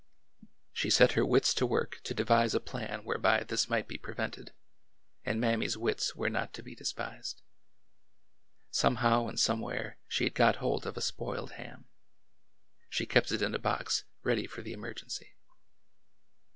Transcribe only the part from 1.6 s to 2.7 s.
work to devise a